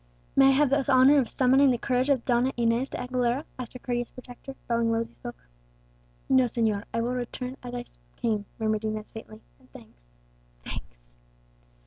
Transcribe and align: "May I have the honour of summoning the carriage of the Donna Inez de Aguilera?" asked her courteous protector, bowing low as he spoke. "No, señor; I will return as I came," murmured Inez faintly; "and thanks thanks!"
"May 0.35 0.47
I 0.47 0.51
have 0.53 0.71
the 0.71 0.89
honour 0.89 1.19
of 1.19 1.29
summoning 1.29 1.69
the 1.69 1.77
carriage 1.77 2.09
of 2.09 2.21
the 2.21 2.25
Donna 2.33 2.51
Inez 2.57 2.89
de 2.89 2.97
Aguilera?" 2.97 3.43
asked 3.59 3.73
her 3.73 3.77
courteous 3.77 4.09
protector, 4.09 4.55
bowing 4.67 4.91
low 4.91 5.01
as 5.01 5.09
he 5.09 5.13
spoke. 5.13 5.45
"No, 6.27 6.45
señor; 6.45 6.85
I 6.91 7.01
will 7.01 7.13
return 7.13 7.55
as 7.61 7.75
I 7.75 7.85
came," 8.19 8.45
murmured 8.57 8.83
Inez 8.83 9.11
faintly; 9.11 9.41
"and 9.59 9.71
thanks 9.71 10.01
thanks!" 10.65 11.13